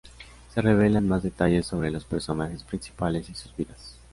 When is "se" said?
0.51-0.63